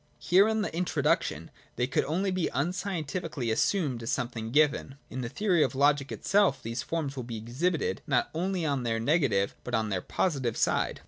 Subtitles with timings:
[0.17, 4.95] Here in the introduction they could only be unscientifically assumed as something given.
[5.11, 8.99] In the theory of logic itself these forms will be exhibited, not only on tjigir
[9.03, 10.99] ne gative, but alspon their positive side.